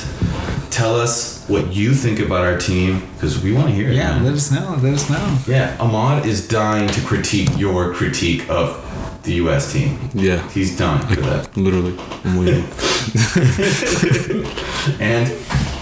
[0.75, 3.95] Tell us what you think about our team because we want to hear it.
[3.95, 4.25] Yeah, man.
[4.25, 4.77] let us know.
[4.81, 5.39] Let us know.
[5.47, 8.83] Yeah, Ahmad is dying to critique your critique of
[9.23, 9.71] the U.S.
[9.71, 9.97] team.
[10.13, 11.55] Yeah, he's dying for that.
[11.55, 12.63] Literally, I'm waiting.
[14.99, 15.29] and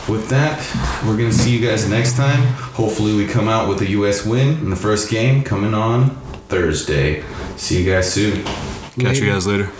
[0.07, 0.59] with that,
[1.07, 2.43] we're gonna see you guys next time.
[2.75, 4.23] Hopefully, we come out with a U.S.
[4.23, 6.11] win in the first game coming on
[6.49, 7.23] Thursday.
[7.57, 8.43] See you guys soon.
[8.43, 9.25] Catch later.
[9.25, 9.71] you guys later.